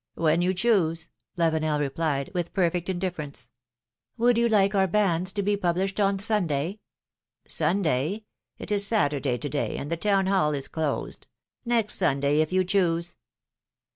[0.15, 3.51] When you choose," Lavenel replied, with perfect indifference.
[4.17, 6.79] "Would you like our banns to be published on Sunday?"
[7.47, 8.23] "Sunday?
[8.57, 11.27] It is Saturday to day, and the Town Hall is closed;
[11.65, 13.15] next Sunday, if you choose."